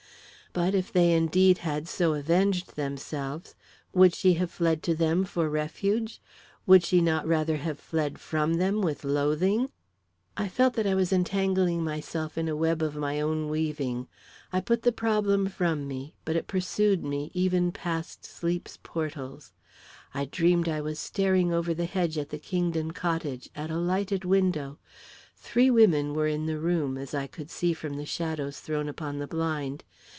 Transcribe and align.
But 0.53 0.75
if 0.75 0.91
they, 0.91 1.13
indeed, 1.13 1.59
had 1.59 1.87
so 1.87 2.13
avenged 2.13 2.75
themselves, 2.75 3.55
would 3.93 4.13
she 4.13 4.33
have 4.33 4.51
fled 4.51 4.83
to 4.83 4.93
them 4.93 5.23
for 5.23 5.49
refuge? 5.49 6.21
Would 6.65 6.83
she 6.83 6.99
not 6.99 7.25
rather 7.25 7.55
have 7.55 7.79
fled 7.79 8.19
from 8.19 8.55
them 8.55 8.81
with 8.81 9.05
loathing? 9.05 9.69
I 10.35 10.49
felt 10.49 10.73
that 10.73 10.85
I 10.85 10.93
was 10.93 11.13
entangling 11.13 11.85
myself 11.85 12.37
in 12.37 12.49
a 12.49 12.55
web 12.57 12.81
of 12.81 12.97
my 12.97 13.21
own 13.21 13.47
weaving. 13.47 14.09
I 14.51 14.59
put 14.59 14.81
the 14.81 14.91
problem 14.91 15.47
from 15.47 15.87
me, 15.87 16.15
but 16.25 16.35
it 16.35 16.47
pursued 16.47 17.01
me 17.01 17.31
even 17.33 17.71
past 17.71 18.25
sleep's 18.25 18.77
portals. 18.83 19.53
I 20.13 20.25
dreamed 20.25 20.65
that 20.65 20.75
I 20.75 20.81
was 20.81 20.99
staring 20.99 21.53
over 21.53 21.73
the 21.73 21.85
hedge 21.85 22.17
at 22.17 22.27
the 22.27 22.37
Kingdon 22.39 22.91
cottage, 22.91 23.49
at 23.55 23.71
a 23.71 23.77
lighted 23.77 24.25
window. 24.25 24.79
Three 25.33 25.71
women 25.71 26.13
were 26.13 26.27
in 26.27 26.45
the 26.45 26.59
room, 26.59 26.97
as 26.97 27.13
I 27.13 27.25
could 27.25 27.49
see 27.49 27.71
from 27.71 27.93
the 27.93 28.05
shadows 28.05 28.59
thrown 28.59 28.89
upon 28.89 29.19
the 29.19 29.27
blind. 29.27 29.85